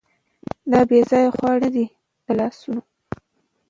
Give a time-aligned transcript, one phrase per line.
[0.71, 1.85] دا بېځايه خوارۍ نه دي
[2.25, 2.81] د لاسونو